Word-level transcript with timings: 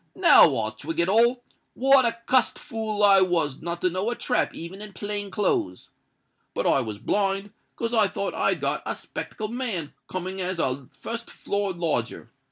now 0.15 0.57
I 0.57 0.71
twig 0.71 0.99
it 0.99 1.07
all. 1.07 1.43
What 1.75 2.05
a 2.05 2.17
cussed 2.25 2.57
fool 2.57 3.03
I 3.03 3.21
was 3.21 3.61
not 3.61 3.81
to 3.81 3.89
know 3.91 4.09
a 4.09 4.15
trap 4.15 4.51
even 4.55 4.81
in 4.81 4.93
plain 4.93 5.29
clothes! 5.29 5.89
But 6.55 6.65
I 6.65 6.81
was 6.81 6.97
blind, 6.97 7.51
'cause 7.75 7.93
I 7.93 8.07
thought 8.07 8.33
I'd 8.33 8.61
got 8.61 8.81
a 8.87 8.95
'spectable 8.95 9.49
man 9.51 9.93
coming 10.07 10.41
as 10.41 10.57
a 10.57 10.87
fust 10.91 11.29
floor 11.29 11.71
lodger. 11.73 12.31